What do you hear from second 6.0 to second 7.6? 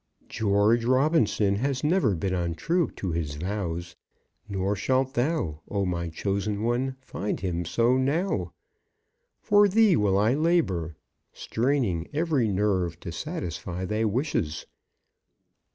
chosen one, find